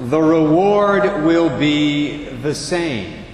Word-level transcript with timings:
the 0.00 0.20
reward 0.20 1.24
will 1.24 1.56
be 1.58 2.24
the 2.24 2.54
same. 2.54 3.24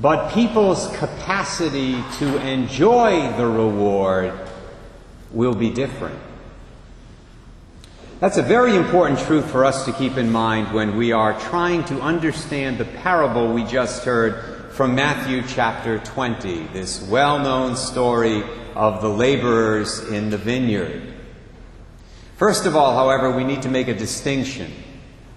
But 0.00 0.32
people's 0.32 0.88
capacity 0.96 2.02
to 2.18 2.48
enjoy 2.48 3.36
the 3.36 3.46
reward 3.46 4.32
will 5.32 5.54
be 5.54 5.70
different. 5.70 6.18
That's 8.20 8.36
a 8.36 8.42
very 8.42 8.74
important 8.74 9.20
truth 9.20 9.50
for 9.50 9.64
us 9.64 9.84
to 9.84 9.92
keep 9.92 10.16
in 10.16 10.30
mind 10.32 10.72
when 10.72 10.96
we 10.96 11.12
are 11.12 11.38
trying 11.38 11.84
to 11.84 12.00
understand 12.00 12.78
the 12.78 12.84
parable 12.84 13.52
we 13.52 13.64
just 13.64 14.04
heard 14.04 14.72
from 14.72 14.94
Matthew 14.94 15.42
chapter 15.46 15.98
20, 15.98 16.68
this 16.68 17.06
well 17.08 17.38
known 17.38 17.76
story 17.76 18.42
of 18.74 19.02
the 19.02 19.08
laborers 19.08 20.00
in 20.08 20.30
the 20.30 20.38
vineyard. 20.38 21.02
First 22.36 22.66
of 22.66 22.76
all, 22.76 22.94
however, 22.94 23.36
we 23.36 23.44
need 23.44 23.62
to 23.62 23.68
make 23.68 23.88
a 23.88 23.94
distinction, 23.94 24.72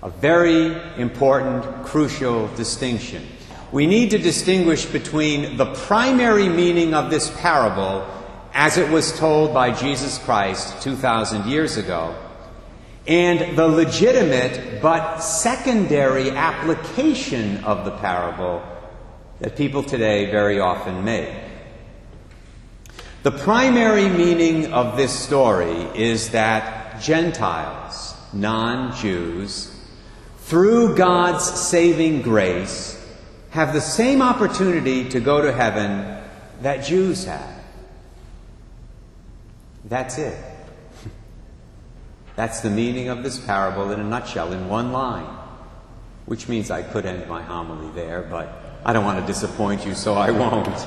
a 0.03 0.09
very 0.09 0.75
important, 0.99 1.85
crucial 1.85 2.47
distinction. 2.55 3.25
We 3.71 3.85
need 3.85 4.09
to 4.11 4.17
distinguish 4.17 4.85
between 4.85 5.57
the 5.57 5.73
primary 5.73 6.49
meaning 6.49 6.93
of 6.93 7.09
this 7.09 7.29
parable 7.39 8.05
as 8.53 8.77
it 8.77 8.91
was 8.91 9.17
told 9.17 9.53
by 9.53 9.71
Jesus 9.71 10.17
Christ 10.17 10.81
2,000 10.81 11.45
years 11.45 11.77
ago 11.77 12.15
and 13.07 13.57
the 13.57 13.67
legitimate 13.67 14.81
but 14.81 15.19
secondary 15.19 16.31
application 16.31 17.63
of 17.63 17.85
the 17.85 17.91
parable 17.91 18.61
that 19.39 19.55
people 19.55 19.83
today 19.83 20.29
very 20.29 20.59
often 20.59 21.03
make. 21.03 21.29
The 23.23 23.31
primary 23.31 24.09
meaning 24.09 24.73
of 24.73 24.97
this 24.97 25.11
story 25.11 25.87
is 25.95 26.31
that 26.31 27.01
Gentiles, 27.01 28.15
non 28.33 28.95
Jews, 28.95 29.70
through 30.51 30.97
God's 30.97 31.45
saving 31.45 32.21
grace, 32.23 33.01
have 33.51 33.71
the 33.71 33.79
same 33.79 34.21
opportunity 34.21 35.07
to 35.07 35.21
go 35.21 35.41
to 35.41 35.53
heaven 35.53 36.21
that 36.61 36.83
Jews 36.83 37.23
have. 37.23 37.55
That's 39.85 40.17
it. 40.17 40.37
That's 42.35 42.59
the 42.59 42.69
meaning 42.69 43.07
of 43.07 43.23
this 43.23 43.39
parable 43.39 43.93
in 43.93 44.01
a 44.01 44.03
nutshell, 44.03 44.51
in 44.51 44.67
one 44.67 44.91
line. 44.91 45.37
Which 46.25 46.49
means 46.49 46.69
I 46.69 46.83
could 46.83 47.05
end 47.05 47.29
my 47.29 47.41
homily 47.41 47.89
there, 47.95 48.21
but 48.21 48.53
I 48.83 48.91
don't 48.91 49.05
want 49.05 49.21
to 49.21 49.25
disappoint 49.25 49.85
you, 49.85 49.95
so 49.95 50.15
I 50.15 50.31
won't. 50.31 50.85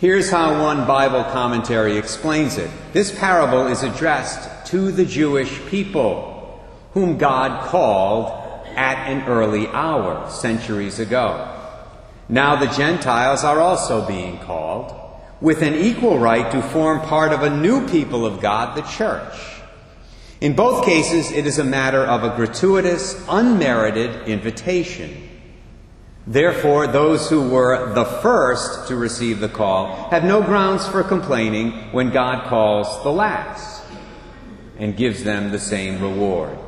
Here's 0.00 0.30
how 0.30 0.62
one 0.62 0.86
Bible 0.86 1.24
commentary 1.32 1.96
explains 1.96 2.58
it. 2.58 2.70
This 2.92 3.18
parable 3.18 3.68
is 3.68 3.82
addressed 3.82 4.66
to 4.66 4.92
the 4.92 5.06
Jewish 5.06 5.58
people, 5.68 6.39
whom 6.92 7.18
God 7.18 7.68
called 7.68 8.32
at 8.76 9.10
an 9.10 9.28
early 9.28 9.66
hour, 9.68 10.28
centuries 10.30 10.98
ago. 10.98 11.56
Now 12.28 12.56
the 12.56 12.68
Gentiles 12.68 13.44
are 13.44 13.60
also 13.60 14.06
being 14.06 14.38
called, 14.38 14.94
with 15.40 15.62
an 15.62 15.74
equal 15.74 16.18
right 16.18 16.50
to 16.52 16.62
form 16.62 17.00
part 17.00 17.32
of 17.32 17.42
a 17.42 17.50
new 17.50 17.88
people 17.88 18.24
of 18.24 18.40
God, 18.40 18.76
the 18.76 18.82
church. 18.82 19.34
In 20.40 20.54
both 20.54 20.84
cases, 20.84 21.32
it 21.32 21.46
is 21.46 21.58
a 21.58 21.64
matter 21.64 22.02
of 22.04 22.24
a 22.24 22.34
gratuitous, 22.36 23.22
unmerited 23.28 24.28
invitation. 24.28 25.28
Therefore, 26.26 26.86
those 26.86 27.28
who 27.28 27.48
were 27.48 27.92
the 27.94 28.04
first 28.04 28.88
to 28.88 28.96
receive 28.96 29.40
the 29.40 29.48
call 29.48 30.10
have 30.10 30.24
no 30.24 30.42
grounds 30.42 30.86
for 30.86 31.02
complaining 31.02 31.72
when 31.92 32.10
God 32.10 32.48
calls 32.48 33.02
the 33.02 33.10
last 33.10 33.82
and 34.78 34.96
gives 34.96 35.24
them 35.24 35.50
the 35.50 35.58
same 35.58 36.00
reward. 36.00 36.58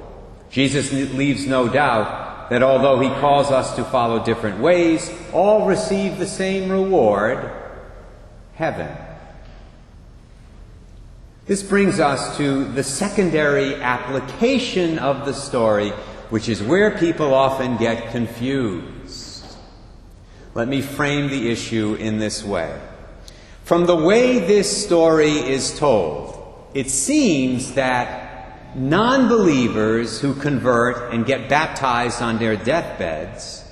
Jesus 0.53 0.93
leaves 0.93 1.47
no 1.47 1.67
doubt 1.67 2.51
that 2.51 2.63
although 2.63 3.01
he 3.01 3.09
calls 3.09 3.51
us 3.51 3.75
to 3.77 3.85
follow 3.85 4.23
different 4.23 4.61
ways, 4.61 5.11
all 5.33 5.67
receive 5.67 6.19
the 6.19 6.27
same 6.27 6.71
reward 6.71 7.51
heaven. 8.55 8.95
This 11.47 11.63
brings 11.63 11.99
us 11.99 12.37
to 12.37 12.65
the 12.65 12.85
secondary 12.85 13.75
application 13.77 14.99
of 14.99 15.25
the 15.25 15.33
story, 15.33 15.91
which 16.29 16.51
is 16.51 16.63
where 16.63 16.99
people 16.99 17.33
often 17.33 17.79
get 17.79 18.13
confused. 18.13 19.57
Let 20.55 20.69
me 20.69 20.83
frame 20.83 21.31
the 21.31 21.51
issue 21.51 21.95
in 21.95 22.19
this 22.19 22.45
way. 22.45 22.79
From 23.65 23.87
the 23.87 23.97
way 23.97 24.39
this 24.39 24.85
story 24.85 25.33
is 25.33 25.79
told, 25.79 26.69
it 26.75 26.91
seems 26.91 27.73
that 27.73 28.22
non 28.75 29.29
believers 29.29 30.21
who 30.21 30.35
convert 30.35 31.13
and 31.13 31.27
get 31.27 31.49
baptized 31.49 32.23
on 32.23 32.39
their 32.39 32.57
deathbeds 32.57 33.65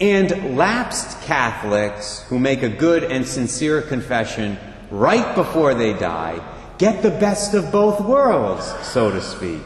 and 0.00 0.56
lapsed 0.56 1.20
Catholics 1.22 2.24
who 2.28 2.38
make 2.38 2.62
a 2.62 2.68
good 2.68 3.04
and 3.04 3.26
sincere 3.26 3.82
confession 3.82 4.58
right 4.90 5.34
before 5.34 5.74
they 5.74 5.92
die 5.92 6.40
get 6.78 7.02
the 7.02 7.10
best 7.10 7.54
of 7.54 7.72
both 7.72 8.00
worlds, 8.00 8.64
so 8.86 9.10
to 9.10 9.20
speak. 9.20 9.60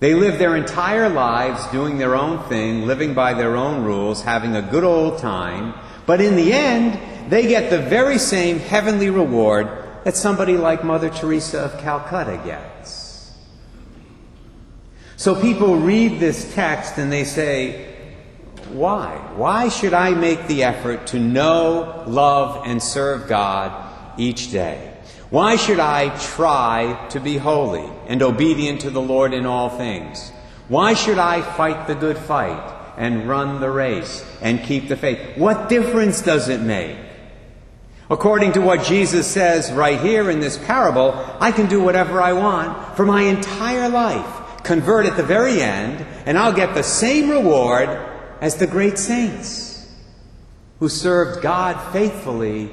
They 0.00 0.14
live 0.14 0.38
their 0.38 0.56
entire 0.56 1.08
lives 1.08 1.66
doing 1.68 1.98
their 1.98 2.14
own 2.14 2.42
thing, 2.48 2.86
living 2.86 3.14
by 3.14 3.34
their 3.34 3.56
own 3.56 3.84
rules, 3.84 4.22
having 4.22 4.56
a 4.56 4.62
good 4.62 4.84
old 4.84 5.18
time, 5.18 5.74
but 6.06 6.20
in 6.20 6.36
the 6.36 6.52
end, 6.52 7.30
they 7.30 7.48
get 7.48 7.68
the 7.68 7.80
very 7.80 8.18
same 8.18 8.58
heavenly 8.58 9.10
reward 9.10 9.68
that 10.04 10.16
somebody 10.16 10.56
like 10.56 10.84
Mother 10.84 11.10
Teresa 11.10 11.60
of 11.60 11.78
Calcutta 11.78 12.40
gets. 12.44 13.07
So 15.18 15.34
people 15.34 15.74
read 15.74 16.20
this 16.20 16.54
text 16.54 16.96
and 16.96 17.10
they 17.10 17.24
say, 17.24 17.92
why? 18.70 19.16
Why 19.34 19.68
should 19.68 19.92
I 19.92 20.10
make 20.10 20.46
the 20.46 20.62
effort 20.62 21.08
to 21.08 21.18
know, 21.18 22.04
love, 22.06 22.62
and 22.64 22.80
serve 22.80 23.28
God 23.28 23.72
each 24.16 24.52
day? 24.52 24.94
Why 25.30 25.56
should 25.56 25.80
I 25.80 26.16
try 26.18 27.08
to 27.10 27.18
be 27.18 27.36
holy 27.36 27.90
and 28.06 28.22
obedient 28.22 28.82
to 28.82 28.90
the 28.90 29.00
Lord 29.00 29.34
in 29.34 29.44
all 29.44 29.70
things? 29.70 30.30
Why 30.68 30.94
should 30.94 31.18
I 31.18 31.42
fight 31.42 31.88
the 31.88 31.96
good 31.96 32.16
fight 32.16 32.76
and 32.96 33.28
run 33.28 33.60
the 33.60 33.72
race 33.72 34.24
and 34.40 34.62
keep 34.62 34.86
the 34.86 34.96
faith? 34.96 35.36
What 35.36 35.68
difference 35.68 36.22
does 36.22 36.48
it 36.48 36.60
make? 36.60 36.96
According 38.08 38.52
to 38.52 38.60
what 38.60 38.84
Jesus 38.84 39.26
says 39.26 39.72
right 39.72 40.00
here 40.00 40.30
in 40.30 40.38
this 40.38 40.58
parable, 40.58 41.12
I 41.40 41.50
can 41.50 41.66
do 41.66 41.82
whatever 41.82 42.22
I 42.22 42.34
want 42.34 42.96
for 42.96 43.04
my 43.04 43.22
entire 43.22 43.88
life, 43.88 44.37
convert 44.64 45.06
at 45.06 45.16
the 45.16 45.22
very 45.22 45.60
end, 45.60 46.04
and 46.26 46.38
I'll 46.38 46.52
get 46.52 46.74
the 46.74 46.82
same 46.82 47.30
reward 47.30 47.88
as 48.40 48.56
the 48.56 48.66
great 48.66 48.98
saints 48.98 49.68
who 50.78 50.88
served 50.88 51.42
God 51.42 51.92
faithfully 51.92 52.70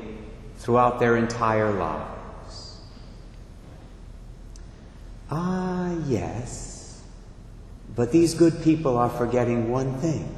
throughout 0.57 0.99
their 0.99 1.17
entire 1.17 1.71
lives. 1.71 2.79
Ah, 5.31 5.93
yes. 6.07 7.01
But 7.95 8.11
these 8.11 8.33
good 8.33 8.61
people 8.61 8.97
are 8.97 9.09
forgetting 9.09 9.71
one 9.71 9.97
thing. 9.99 10.29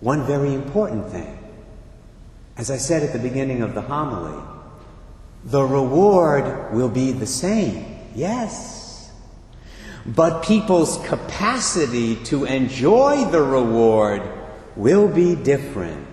One 0.00 0.26
very 0.26 0.54
important 0.54 1.10
thing. 1.10 1.36
As 2.56 2.70
I 2.70 2.78
said 2.78 3.02
at 3.02 3.12
the 3.12 3.18
beginning 3.18 3.62
of 3.62 3.74
the 3.74 3.82
homily, 3.82 4.42
the 5.44 5.62
reward 5.62 6.72
will 6.72 6.88
be 6.88 7.12
the 7.12 7.26
same. 7.26 7.98
Yes. 8.14 8.79
But 10.06 10.42
people's 10.42 10.98
capacity 11.06 12.16
to 12.24 12.44
enjoy 12.44 13.26
the 13.26 13.42
reward 13.42 14.22
will 14.76 15.08
be 15.08 15.34
different. 15.36 16.06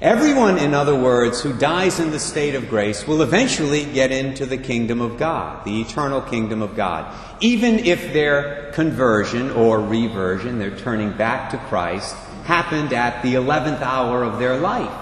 Everyone, 0.00 0.58
in 0.58 0.74
other 0.74 0.94
words, 0.94 1.40
who 1.40 1.54
dies 1.54 2.00
in 2.00 2.10
the 2.10 2.18
state 2.18 2.54
of 2.54 2.68
grace 2.68 3.06
will 3.06 3.22
eventually 3.22 3.86
get 3.86 4.12
into 4.12 4.44
the 4.44 4.58
kingdom 4.58 5.00
of 5.00 5.16
God, 5.16 5.64
the 5.64 5.80
eternal 5.80 6.20
kingdom 6.20 6.60
of 6.60 6.76
God, 6.76 7.14
even 7.40 7.78
if 7.78 8.12
their 8.12 8.70
conversion 8.72 9.50
or 9.52 9.80
reversion, 9.80 10.58
their 10.58 10.76
turning 10.76 11.12
back 11.12 11.50
to 11.50 11.58
Christ, 11.58 12.14
happened 12.44 12.92
at 12.92 13.22
the 13.22 13.34
11th 13.34 13.80
hour 13.80 14.22
of 14.22 14.38
their 14.38 14.58
life. 14.58 14.92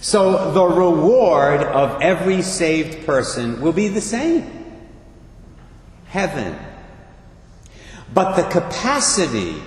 So 0.00 0.52
the 0.52 0.64
reward 0.64 1.62
of 1.62 2.02
every 2.02 2.42
saved 2.42 3.06
person 3.06 3.60
will 3.60 3.72
be 3.72 3.86
the 3.86 4.00
same 4.00 4.59
heaven. 6.10 6.56
But 8.12 8.36
the 8.36 8.48
capacity 8.50 9.62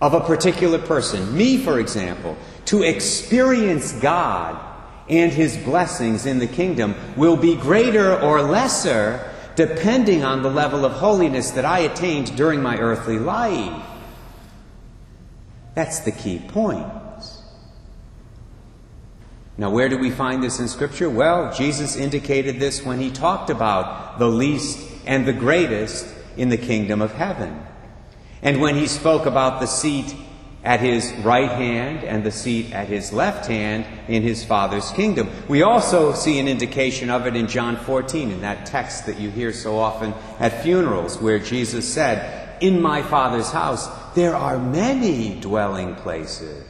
of 0.00 0.14
a 0.14 0.20
particular 0.20 0.78
person, 0.78 1.36
me 1.36 1.56
for 1.58 1.80
example, 1.80 2.36
to 2.66 2.82
experience 2.82 3.92
God 3.92 4.64
and 5.08 5.32
His 5.32 5.56
blessings 5.56 6.26
in 6.26 6.38
the 6.38 6.46
kingdom 6.46 6.94
will 7.16 7.36
be 7.36 7.54
greater 7.56 8.18
or 8.20 8.42
lesser 8.42 9.32
depending 9.54 10.22
on 10.22 10.42
the 10.42 10.50
level 10.50 10.84
of 10.84 10.92
holiness 10.92 11.52
that 11.52 11.64
I 11.64 11.80
attained 11.80 12.36
during 12.36 12.62
my 12.62 12.78
earthly 12.78 13.18
life. 13.18 13.82
That's 15.74 16.00
the 16.00 16.12
key 16.12 16.38
point. 16.38 16.86
Now, 19.56 19.70
where 19.70 19.88
do 19.88 19.98
we 19.98 20.12
find 20.12 20.44
this 20.44 20.60
in 20.60 20.68
Scripture? 20.68 21.10
Well, 21.10 21.52
Jesus 21.52 21.96
indicated 21.96 22.60
this 22.60 22.84
when 22.84 23.00
he 23.00 23.10
talked 23.10 23.50
about 23.50 24.20
the 24.20 24.28
least 24.28 24.97
and 25.08 25.26
the 25.26 25.32
greatest 25.32 26.06
in 26.36 26.50
the 26.50 26.56
kingdom 26.56 27.02
of 27.02 27.12
heaven. 27.12 27.60
And 28.42 28.60
when 28.60 28.76
he 28.76 28.86
spoke 28.86 29.26
about 29.26 29.60
the 29.60 29.66
seat 29.66 30.14
at 30.62 30.80
his 30.80 31.12
right 31.24 31.50
hand 31.50 32.04
and 32.04 32.22
the 32.22 32.30
seat 32.30 32.72
at 32.72 32.88
his 32.88 33.12
left 33.12 33.46
hand 33.46 33.86
in 34.06 34.22
his 34.22 34.44
Father's 34.44 34.90
kingdom. 34.92 35.30
We 35.48 35.62
also 35.62 36.12
see 36.12 36.38
an 36.38 36.46
indication 36.46 37.10
of 37.10 37.26
it 37.26 37.36
in 37.36 37.46
John 37.46 37.76
14, 37.76 38.30
in 38.30 38.40
that 38.42 38.66
text 38.66 39.06
that 39.06 39.18
you 39.18 39.30
hear 39.30 39.52
so 39.52 39.78
often 39.78 40.12
at 40.38 40.62
funerals, 40.62 41.16
where 41.18 41.38
Jesus 41.38 41.90
said, 41.90 42.60
In 42.62 42.82
my 42.82 43.02
Father's 43.02 43.50
house 43.50 43.88
there 44.14 44.34
are 44.34 44.58
many 44.58 45.40
dwelling 45.40 45.94
places. 45.94 46.64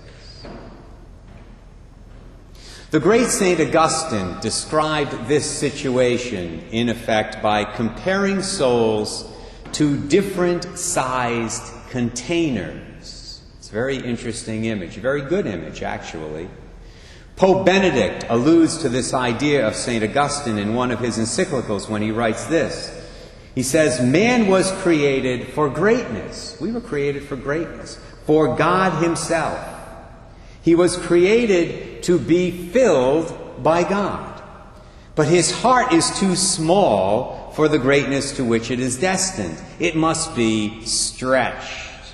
The 2.91 3.01
great 3.01 3.27
St. 3.27 3.61
Augustine 3.61 4.41
described 4.41 5.29
this 5.29 5.45
situation, 5.45 6.65
in 6.71 6.89
effect, 6.89 7.43
by 7.43 7.65
comparing 7.65 8.41
souls 8.41 9.31
to 9.73 9.99
different 10.09 10.65
sized 10.79 11.71
containers. 11.91 13.43
It's 13.59 13.69
a 13.69 13.73
very 13.73 13.99
interesting 13.99 14.65
image, 14.65 14.97
a 14.97 15.01
very 15.01 15.21
good 15.21 15.47
image, 15.47 15.83
actually. 15.83 16.49
Pope 17.37 17.67
Benedict 17.67 18.25
alludes 18.31 18.79
to 18.79 18.89
this 18.89 19.13
idea 19.13 19.69
of 19.69 19.75
St. 19.75 20.03
Augustine 20.03 20.57
in 20.57 20.73
one 20.73 20.91
of 20.91 20.99
his 20.99 21.19
encyclicals 21.19 21.91
when 21.91 22.01
he 22.01 22.11
writes 22.11 22.47
this. 22.47 23.07
He 23.55 23.65
says, 23.65 24.01
Man 24.01 24.47
was 24.47 24.73
created 24.81 25.49
for 25.49 25.69
greatness. 25.69 26.57
We 26.59 26.73
were 26.73 26.81
created 26.81 27.25
for 27.25 27.37
greatness, 27.37 28.01
for 28.25 28.57
God 28.57 29.03
Himself. 29.03 29.78
He 30.69 30.75
was 30.75 30.99
created 30.99 32.03
to 32.03 32.19
be 32.19 32.51
filled 32.51 33.63
by 33.63 33.85
God. 33.85 34.43
But 35.15 35.27
his 35.27 35.51
heart 35.51 35.95
is 35.95 36.21
too 36.21 36.37
small 36.37 37.53
for 37.57 37.69
the 37.69 37.79
greatness 37.79 38.37
to 38.37 38.45
which 38.45 38.71
it 38.71 38.79
is 38.79 38.99
destined. 38.99 39.57
It 39.79 39.97
must 39.97 40.37
be 40.37 40.85
stretched. 40.85 42.13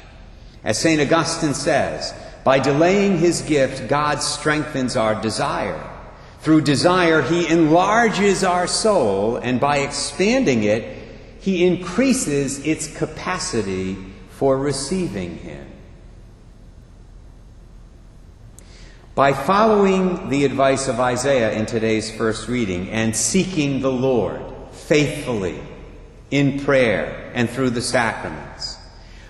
As 0.62 0.78
St. 0.78 1.00
Augustine 1.00 1.54
says, 1.54 2.14
by 2.44 2.60
delaying 2.60 3.18
his 3.18 3.42
gift, 3.42 3.88
God 3.88 4.22
strengthens 4.22 4.94
our 4.94 5.20
desire. 5.20 5.90
Through 6.38 6.60
desire, 6.60 7.22
he 7.22 7.48
enlarges 7.48 8.44
our 8.44 8.68
soul, 8.68 9.36
and 9.38 9.58
by 9.58 9.78
expanding 9.78 10.62
it, 10.62 10.96
he 11.40 11.66
increases 11.66 12.64
its 12.64 12.86
capacity 12.86 13.96
for 14.28 14.56
receiving 14.56 15.38
him. 15.38 15.73
By 19.14 19.32
following 19.32 20.28
the 20.28 20.44
advice 20.44 20.88
of 20.88 20.98
Isaiah 20.98 21.52
in 21.52 21.66
today's 21.66 22.10
first 22.10 22.48
reading 22.48 22.90
and 22.90 23.14
seeking 23.14 23.80
the 23.80 23.92
Lord 23.92 24.42
faithfully 24.72 25.60
in 26.32 26.58
prayer 26.64 27.30
and 27.32 27.48
through 27.48 27.70
the 27.70 27.80
sacraments, 27.80 28.76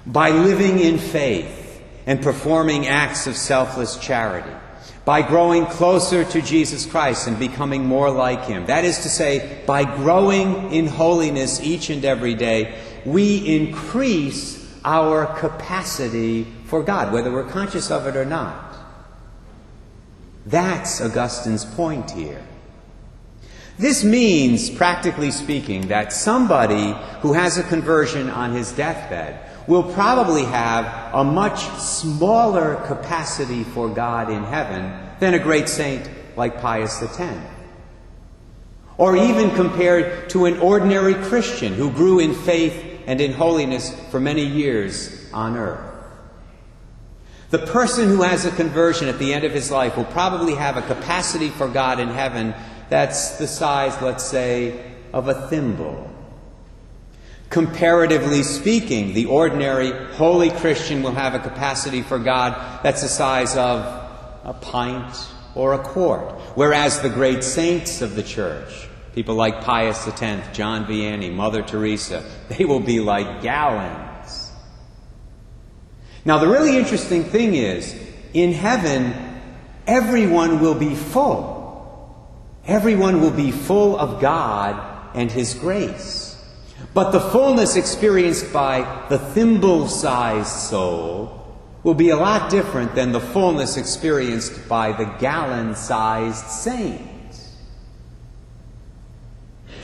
by 0.07 0.31
living 0.31 0.79
in 0.79 0.97
faith 0.97 1.83
and 2.07 2.23
performing 2.23 2.87
acts 2.87 3.27
of 3.27 3.37
selfless 3.37 3.99
charity, 3.99 4.57
by 5.05 5.21
growing 5.21 5.67
closer 5.67 6.25
to 6.25 6.41
Jesus 6.41 6.87
Christ 6.87 7.29
and 7.29 7.39
becoming 7.39 7.85
more 7.85 8.11
like 8.11 8.45
Him. 8.47 8.65
That 8.65 8.87
is 8.87 9.01
to 9.01 9.11
say, 9.11 9.63
by 9.67 9.85
growing 9.85 10.73
in 10.73 10.87
holiness 10.87 11.61
each 11.61 11.91
and 11.91 12.07
every 12.07 12.33
day, 12.33 12.75
we 13.05 13.37
increase 13.55 14.67
our 14.83 15.27
capacity 15.39 16.45
for 16.65 16.83
God, 16.83 17.13
whether 17.13 17.31
we're 17.31 17.51
conscious 17.51 17.91
of 17.91 18.07
it 18.07 18.17
or 18.17 18.25
not. 18.25 18.64
That's 20.47 21.01
Augustine's 21.01 21.65
point 21.65 22.11
here. 22.11 22.43
This 23.79 24.05
means, 24.05 24.71
practically 24.71 25.31
speaking, 25.31 25.89
that 25.89 26.13
somebody 26.13 26.95
who 27.21 27.33
has 27.33 27.59
a 27.59 27.63
conversion 27.65 28.31
on 28.31 28.53
his 28.53 28.71
deathbed 28.73 29.41
will 29.67 29.83
probably 29.83 30.45
have 30.45 31.15
a 31.15 31.25
much 31.25 31.61
smaller 31.79 32.77
capacity 32.87 33.65
for 33.65 33.89
God 33.89 34.31
in 34.31 34.45
heaven 34.45 34.93
than 35.19 35.35
a 35.35 35.39
great 35.39 35.69
saint 35.69 36.09
like 36.37 36.61
Pius 36.61 37.03
X. 37.03 37.37
Or 38.97 39.17
even 39.17 39.51
compared 39.53 40.31
to 40.31 40.45
an 40.45 40.59
ordinary 40.59 41.15
Christian 41.15 41.73
who 41.73 41.91
grew 41.91 42.21
in 42.21 42.35
faith 42.35 43.03
and 43.07 43.21
in 43.21 43.33
holiness 43.33 43.93
for 44.11 44.21
many 44.21 44.45
years 44.45 45.29
on 45.33 45.57
earth. 45.57 45.94
The 47.55 47.67
person 47.67 48.09
who 48.09 48.23
has 48.23 48.45
a 48.45 48.51
conversion 48.51 49.07
at 49.07 49.21
the 49.21 49.33
end 49.33 49.45
of 49.45 49.53
his 49.53 49.71
life 49.71 49.97
will 49.97 50.07
probably 50.07 50.57
have 50.57 50.77
a 50.77 50.83
capacity 50.83 51.51
for 51.51 51.69
God 51.69 52.01
in 52.01 52.09
heaven 52.09 52.53
that's 52.91 53.39
the 53.39 53.47
size, 53.47 53.97
let's 54.03 54.25
say, 54.25 54.93
of 55.13 55.29
a 55.29 55.47
thimble. 55.47 56.11
Comparatively 57.51 58.43
speaking, 58.43 59.15
the 59.15 59.27
ordinary 59.27 59.93
holy 60.15 60.51
Christian 60.51 61.01
will 61.05 61.13
have 61.13 61.37
a 61.37 61.39
capacity 61.39 62.03
for 62.03 62.19
God 62.19 62.83
that's 62.83 63.03
the 63.03 63.09
size 63.09 63.57
of 63.57 63.85
a 64.43 64.57
pint 64.61 65.17
or 65.55 65.75
a 65.75 65.79
quart. 65.79 66.33
Whereas 66.57 67.03
the 67.03 67.09
great 67.09 67.45
saints 67.45 68.03
of 68.03 68.17
the 68.17 68.25
church, 68.25 68.89
people 69.15 69.37
like 69.37 69.63
Pius 69.63 70.09
X, 70.09 70.57
John 70.57 70.87
Vianney, 70.87 71.33
Mother 71.33 71.63
Teresa, 71.63 72.25
they 72.49 72.65
will 72.65 72.81
be 72.81 72.99
like 72.99 73.43
gallons 73.43 74.14
now, 76.25 76.39
the 76.39 76.49
really 76.49 76.77
interesting 76.79 77.25
thing 77.25 77.55
is, 77.55 77.95
in 78.33 78.53
heaven, 78.53 79.15
everyone 79.87 80.61
will 80.61 80.75
be 80.75 80.95
full. 80.95 81.61
Everyone 82.67 83.21
will 83.21 83.31
be 83.31 83.51
full 83.51 83.99
of 83.99 84.23
God 84.23 85.13
and 85.15 85.31
His 85.31 85.53
grace. 85.53 86.43
But 86.95 87.11
the 87.11 87.21
fullness 87.21 87.77
experienced 87.77 88.53
by 88.53 89.07
the 89.11 89.19
thimble 89.19 89.89
sized 89.89 90.49
soul 90.49 91.41
will 91.83 91.95
be 91.95 92.09
a 92.09 92.17
lot 92.17 92.51
different 92.51 92.95
than 92.95 93.13
the 93.13 93.21
fullness 93.21 93.77
experienced 93.77 94.67
by 94.67 94.93
the 94.93 95.05
gallon 95.19 95.75
sized 95.75 96.47
saint. 96.47 97.03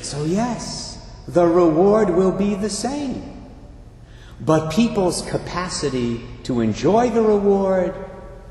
So, 0.00 0.24
yes, 0.24 1.06
the 1.28 1.46
reward 1.46 2.08
will 2.08 2.32
be 2.32 2.54
the 2.54 2.70
same. 2.70 3.39
But 4.40 4.72
people's 4.72 5.22
capacity 5.22 6.26
to 6.44 6.60
enjoy 6.60 7.10
the 7.10 7.22
reward 7.22 7.94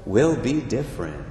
will 0.06 0.36
be 0.36 0.62
different. 0.62 1.26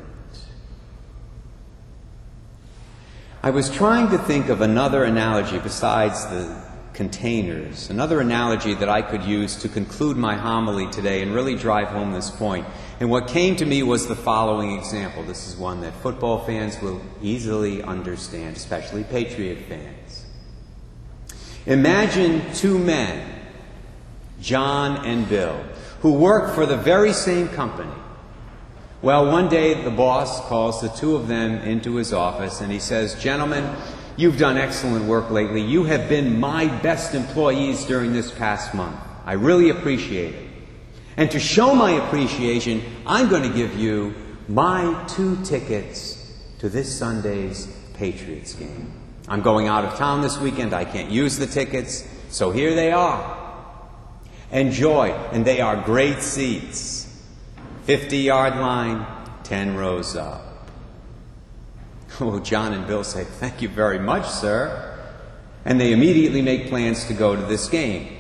I 3.40 3.50
was 3.50 3.70
trying 3.70 4.10
to 4.10 4.18
think 4.18 4.48
of 4.48 4.60
another 4.60 5.04
analogy 5.04 5.60
besides 5.60 6.26
the 6.26 6.68
containers, 6.92 7.90
another 7.90 8.20
analogy 8.20 8.74
that 8.74 8.88
I 8.88 9.02
could 9.02 9.22
use 9.22 9.54
to 9.62 9.68
conclude 9.68 10.16
my 10.16 10.34
homily 10.34 10.90
today 10.90 11.22
and 11.22 11.32
really 11.32 11.54
drive 11.54 11.86
home 11.88 12.12
this 12.12 12.28
point. 12.28 12.66
And 12.98 13.08
what 13.08 13.28
came 13.28 13.54
to 13.56 13.64
me 13.64 13.84
was 13.84 14.08
the 14.08 14.16
following 14.16 14.76
example. 14.76 15.22
This 15.22 15.46
is 15.46 15.54
one 15.54 15.80
that 15.82 15.92
football 16.02 16.44
fans 16.44 16.76
will 16.82 17.00
easily 17.22 17.80
understand, 17.84 18.56
especially 18.56 19.04
Patriot 19.04 19.66
fans. 19.68 20.26
Imagine 21.66 22.42
two 22.54 22.76
men 22.76 23.37
John 24.40 25.04
and 25.04 25.28
Bill, 25.28 25.64
who 26.00 26.12
work 26.12 26.54
for 26.54 26.66
the 26.66 26.76
very 26.76 27.12
same 27.12 27.48
company. 27.48 27.92
Well, 29.00 29.30
one 29.30 29.48
day 29.48 29.82
the 29.82 29.90
boss 29.90 30.40
calls 30.48 30.80
the 30.80 30.88
two 30.88 31.14
of 31.14 31.28
them 31.28 31.58
into 31.62 31.96
his 31.96 32.12
office 32.12 32.60
and 32.60 32.72
he 32.72 32.80
says, 32.80 33.20
Gentlemen, 33.22 33.76
you've 34.16 34.38
done 34.38 34.56
excellent 34.56 35.04
work 35.04 35.30
lately. 35.30 35.62
You 35.62 35.84
have 35.84 36.08
been 36.08 36.40
my 36.40 36.66
best 36.82 37.14
employees 37.14 37.84
during 37.84 38.12
this 38.12 38.32
past 38.32 38.74
month. 38.74 38.98
I 39.24 39.34
really 39.34 39.70
appreciate 39.70 40.34
it. 40.34 40.48
And 41.16 41.30
to 41.30 41.38
show 41.38 41.74
my 41.74 41.92
appreciation, 41.92 42.82
I'm 43.06 43.28
going 43.28 43.42
to 43.42 43.56
give 43.56 43.76
you 43.76 44.14
my 44.48 45.04
two 45.08 45.36
tickets 45.44 46.36
to 46.58 46.68
this 46.68 46.96
Sunday's 46.96 47.68
Patriots 47.94 48.54
game. 48.54 48.92
I'm 49.28 49.42
going 49.42 49.68
out 49.68 49.84
of 49.84 49.96
town 49.96 50.22
this 50.22 50.38
weekend. 50.38 50.72
I 50.72 50.84
can't 50.84 51.10
use 51.10 51.36
the 51.36 51.46
tickets. 51.46 52.04
So 52.30 52.50
here 52.50 52.74
they 52.74 52.90
are. 52.90 53.37
Enjoy, 54.50 55.10
and 55.32 55.44
they 55.44 55.60
are 55.60 55.76
great 55.76 56.22
seats. 56.22 57.06
50 57.84 58.18
yard 58.18 58.56
line, 58.56 59.06
10 59.44 59.76
rows 59.76 60.16
up. 60.16 60.44
Well, 62.20 62.34
oh, 62.34 62.40
John 62.40 62.72
and 62.72 62.86
Bill 62.86 63.04
say, 63.04 63.24
Thank 63.24 63.62
you 63.62 63.68
very 63.68 63.98
much, 63.98 64.28
sir. 64.28 64.96
And 65.64 65.80
they 65.80 65.92
immediately 65.92 66.42
make 66.42 66.68
plans 66.68 67.04
to 67.06 67.14
go 67.14 67.36
to 67.36 67.42
this 67.42 67.68
game. 67.68 68.16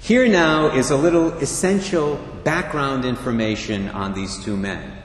Here 0.00 0.28
now 0.28 0.74
is 0.74 0.90
a 0.90 0.96
little 0.96 1.28
essential 1.38 2.16
background 2.44 3.04
information 3.04 3.88
on 3.90 4.14
these 4.14 4.42
two 4.44 4.56
men. 4.56 4.98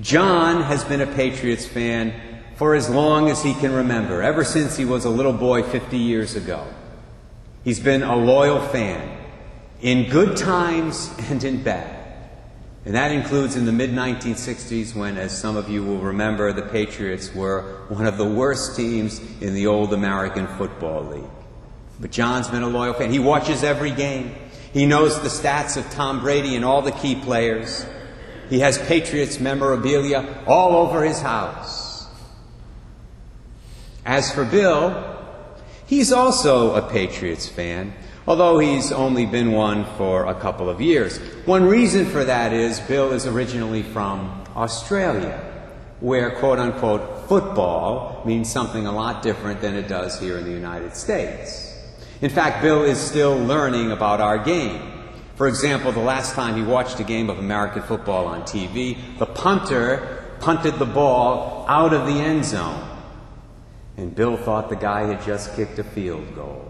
John 0.00 0.62
has 0.62 0.84
been 0.84 1.00
a 1.00 1.06
Patriots 1.06 1.66
fan 1.66 2.12
for 2.56 2.74
as 2.74 2.90
long 2.90 3.30
as 3.30 3.42
he 3.42 3.54
can 3.54 3.72
remember, 3.72 4.22
ever 4.22 4.44
since 4.44 4.76
he 4.76 4.84
was 4.84 5.04
a 5.04 5.10
little 5.10 5.32
boy 5.32 5.62
50 5.62 5.96
years 5.96 6.34
ago. 6.34 6.66
He's 7.64 7.80
been 7.80 8.02
a 8.02 8.16
loyal 8.16 8.60
fan 8.60 9.16
in 9.80 10.10
good 10.10 10.36
times 10.36 11.10
and 11.30 11.42
in 11.42 11.62
bad. 11.62 11.96
And 12.84 12.94
that 12.94 13.12
includes 13.12 13.56
in 13.56 13.66
the 13.66 13.72
mid 13.72 13.90
1960s 13.90 14.94
when, 14.94 15.18
as 15.18 15.36
some 15.36 15.56
of 15.56 15.68
you 15.68 15.84
will 15.84 15.98
remember, 15.98 16.52
the 16.52 16.62
Patriots 16.62 17.34
were 17.34 17.84
one 17.88 18.06
of 18.06 18.16
the 18.16 18.26
worst 18.26 18.76
teams 18.76 19.20
in 19.42 19.52
the 19.54 19.66
old 19.66 19.92
American 19.92 20.46
Football 20.46 21.04
League. 21.04 21.30
But 22.00 22.12
John's 22.12 22.48
been 22.48 22.62
a 22.62 22.68
loyal 22.68 22.94
fan. 22.94 23.10
He 23.10 23.18
watches 23.18 23.64
every 23.64 23.90
game. 23.90 24.34
He 24.72 24.86
knows 24.86 25.20
the 25.20 25.28
stats 25.28 25.76
of 25.76 25.90
Tom 25.90 26.20
Brady 26.20 26.54
and 26.54 26.64
all 26.64 26.80
the 26.80 26.92
key 26.92 27.16
players. 27.16 27.84
He 28.48 28.60
has 28.60 28.78
Patriots 28.78 29.40
memorabilia 29.40 30.42
all 30.46 30.76
over 30.76 31.02
his 31.04 31.20
house. 31.20 32.06
As 34.06 34.32
for 34.32 34.44
Bill, 34.44 35.17
he's 35.88 36.12
also 36.12 36.76
a 36.76 36.82
Patriots 36.88 37.48
fan, 37.48 37.92
although 38.28 38.60
he's 38.60 38.92
only 38.92 39.26
been 39.26 39.50
one 39.50 39.84
for 39.96 40.26
a 40.26 40.34
couple 40.34 40.70
of 40.70 40.80
years. 40.80 41.18
One 41.46 41.64
reason 41.64 42.06
for 42.06 42.22
that 42.24 42.52
is 42.52 42.78
Bill 42.80 43.10
is 43.12 43.26
originally 43.26 43.82
from 43.82 44.44
Australia, 44.54 45.40
where 45.98 46.30
quote 46.30 46.60
unquote 46.60 47.28
football 47.28 48.22
means 48.24 48.52
something 48.52 48.86
a 48.86 48.92
lot 48.92 49.22
different 49.22 49.60
than 49.60 49.74
it 49.74 49.88
does 49.88 50.20
here 50.20 50.38
in 50.38 50.44
the 50.44 50.52
United 50.52 50.94
States. 50.94 51.74
In 52.20 52.30
fact, 52.30 52.62
Bill 52.62 52.82
is 52.82 52.98
still 52.98 53.36
learning 53.36 53.90
about 53.92 54.20
our 54.20 54.38
game. 54.38 54.92
For 55.36 55.46
example, 55.46 55.92
the 55.92 56.00
last 56.00 56.34
time 56.34 56.56
he 56.56 56.62
watched 56.62 56.98
a 56.98 57.04
game 57.04 57.30
of 57.30 57.38
American 57.38 57.82
football 57.82 58.26
on 58.26 58.42
TV, 58.42 58.96
the 59.18 59.26
punter 59.26 60.36
punted 60.40 60.78
the 60.80 60.86
ball 60.86 61.64
out 61.68 61.94
of 61.94 62.06
the 62.06 62.14
end 62.14 62.44
zone. 62.44 62.87
And 63.98 64.14
Bill 64.14 64.36
thought 64.36 64.70
the 64.70 64.76
guy 64.76 65.12
had 65.12 65.22
just 65.24 65.56
kicked 65.56 65.80
a 65.80 65.84
field 65.84 66.36
goal. 66.36 66.64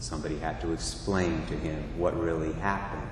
Somebody 0.00 0.38
had 0.38 0.60
to 0.60 0.72
explain 0.72 1.46
to 1.46 1.54
him 1.54 1.98
what 1.98 2.18
really 2.20 2.52
happened. 2.54 3.08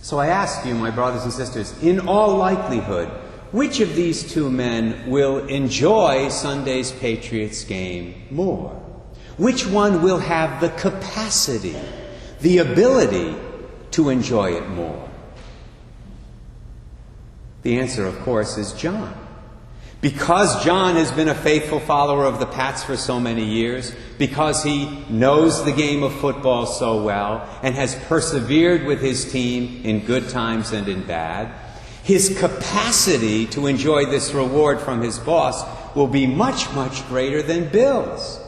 So 0.00 0.18
I 0.18 0.28
ask 0.28 0.66
you, 0.66 0.74
my 0.74 0.90
brothers 0.90 1.24
and 1.24 1.32
sisters, 1.32 1.78
in 1.82 2.08
all 2.08 2.36
likelihood, 2.36 3.08
which 3.52 3.80
of 3.80 3.94
these 3.94 4.32
two 4.32 4.50
men 4.50 5.10
will 5.10 5.46
enjoy 5.46 6.30
Sunday's 6.30 6.90
Patriots 6.90 7.64
game 7.64 8.26
more? 8.30 8.70
Which 9.36 9.66
one 9.66 10.00
will 10.00 10.18
have 10.18 10.62
the 10.62 10.70
capacity, 10.70 11.76
the 12.40 12.58
ability 12.58 13.36
to 13.90 14.08
enjoy 14.08 14.52
it 14.54 14.66
more? 14.70 15.06
The 17.62 17.78
answer, 17.78 18.06
of 18.06 18.18
course, 18.20 18.56
is 18.56 18.72
John. 18.72 19.27
Because 20.00 20.64
John 20.64 20.94
has 20.94 21.10
been 21.10 21.28
a 21.28 21.34
faithful 21.34 21.80
follower 21.80 22.24
of 22.24 22.38
the 22.38 22.46
Pats 22.46 22.84
for 22.84 22.96
so 22.96 23.18
many 23.18 23.44
years, 23.44 23.92
because 24.16 24.62
he 24.62 25.04
knows 25.08 25.64
the 25.64 25.72
game 25.72 26.04
of 26.04 26.14
football 26.14 26.66
so 26.66 27.02
well 27.02 27.48
and 27.62 27.74
has 27.74 27.96
persevered 28.06 28.84
with 28.84 29.00
his 29.00 29.30
team 29.32 29.84
in 29.84 30.04
good 30.04 30.28
times 30.28 30.72
and 30.72 30.88
in 30.88 31.02
bad, 31.02 31.52
his 32.04 32.38
capacity 32.38 33.46
to 33.46 33.66
enjoy 33.66 34.06
this 34.06 34.32
reward 34.32 34.80
from 34.80 35.02
his 35.02 35.18
boss 35.18 35.64
will 35.96 36.06
be 36.06 36.26
much, 36.26 36.72
much 36.74 37.06
greater 37.08 37.42
than 37.42 37.68
Bill's 37.68 38.40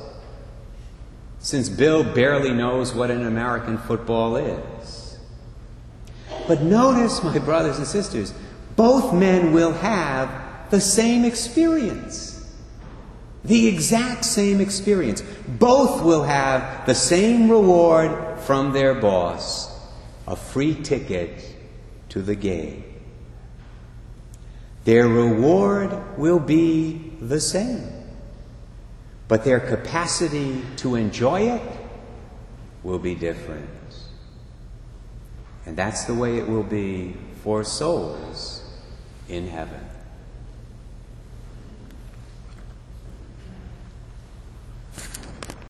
since 1.41 1.71
Bill 1.71 2.05
barely 2.05 2.53
knows 2.53 2.95
what 2.95 3.11
an 3.11 3.27
American 3.27 3.79
football 3.79 4.37
is. 4.37 5.19
But 6.47 6.63
notice, 6.63 7.23
my 7.23 7.39
brothers 7.39 7.79
and 7.79 7.87
sisters, 7.87 8.35
both 8.77 9.15
men 9.15 9.53
will 9.53 9.73
have 9.73 10.29
the 10.71 10.81
same 10.81 11.25
experience. 11.25 12.37
The 13.45 13.69
exact 13.69 14.25
same 14.25 14.61
experience. 14.61 15.23
Both 15.47 16.03
will 16.03 16.25
have 16.25 16.87
the 16.87 16.95
same 16.95 17.51
reward 17.51 18.41
from 18.41 18.73
their 18.73 18.95
boss 18.95 19.69
a 20.27 20.37
free 20.37 20.75
ticket 20.75 21.45
to 22.11 22.23
the 22.23 22.35
game. 22.37 22.85
Their 24.85 25.09
reward 25.09 26.19
will 26.19 26.39
be 26.39 27.15
the 27.21 27.41
same 27.41 28.01
but 29.31 29.45
their 29.45 29.61
capacity 29.61 30.61
to 30.75 30.97
enjoy 30.97 31.43
it 31.43 31.63
will 32.83 32.99
be 32.99 33.15
different. 33.15 33.71
And 35.65 35.77
that's 35.77 36.03
the 36.07 36.15
way 36.15 36.39
it 36.39 36.49
will 36.49 36.65
be 36.65 37.15
for 37.45 37.63
souls 37.63 38.69
in 39.29 39.47
heaven. 39.47 39.90